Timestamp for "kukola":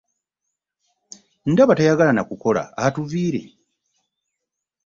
2.29-2.61